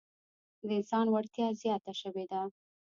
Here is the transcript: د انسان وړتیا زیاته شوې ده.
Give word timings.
د 0.67 0.69
انسان 0.77 1.05
وړتیا 1.09 1.47
زیاته 1.61 1.93
شوې 2.01 2.25
ده. 2.31 2.41